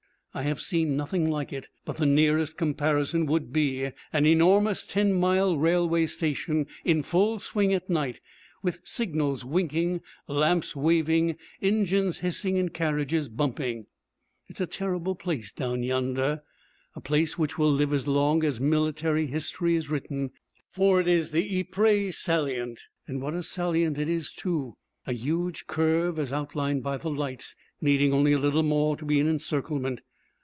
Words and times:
I 0.33 0.43
have 0.43 0.61
seen 0.61 0.95
nothing 0.95 1.29
like 1.29 1.51
it, 1.51 1.67
but 1.83 1.97
the 1.97 2.05
nearest 2.05 2.57
comparison 2.57 3.25
would 3.25 3.51
be 3.51 3.91
an 4.13 4.25
enormous 4.25 4.87
ten 4.87 5.11
mile 5.11 5.57
railway 5.57 6.05
station 6.05 6.67
in 6.85 7.03
full 7.03 7.39
swing 7.39 7.73
at 7.73 7.89
night, 7.89 8.21
with 8.63 8.79
signals 8.85 9.43
winking, 9.43 9.99
lamps 10.29 10.73
waving, 10.73 11.35
engines 11.61 12.19
hissing 12.19 12.57
and 12.57 12.73
carriages 12.73 13.27
bumping. 13.27 13.87
It 14.47 14.55
is 14.55 14.61
a 14.61 14.67
terrible 14.67 15.15
place 15.15 15.51
down 15.51 15.83
yonder, 15.83 16.43
a 16.95 17.01
place 17.01 17.37
which 17.37 17.57
will 17.57 17.73
live 17.73 17.91
as 17.91 18.07
long 18.07 18.45
as 18.45 18.61
military 18.61 19.27
history 19.27 19.75
is 19.75 19.89
written, 19.89 20.31
for 20.69 21.01
it 21.01 21.09
is 21.09 21.31
the 21.31 21.59
Ypres 21.59 22.17
Salient. 22.17 22.79
What 23.09 23.33
a 23.33 23.43
salient 23.43 23.97
it 23.97 24.07
is, 24.07 24.31
too! 24.31 24.77
A 25.05 25.11
huge 25.11 25.67
curve, 25.67 26.17
as 26.17 26.31
outlined 26.31 26.83
by 26.83 26.95
the 26.95 27.09
lights, 27.09 27.53
needing 27.81 28.13
only 28.13 28.31
a 28.31 28.39
little 28.39 28.63
more 28.63 28.95
to 28.95 29.03
be 29.03 29.19
an 29.19 29.27
encirclement. 29.27 29.99